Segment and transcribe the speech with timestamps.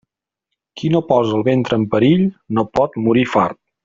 [0.79, 2.23] Qui no posa el ventre en perill,
[2.59, 3.61] no pot morir fart.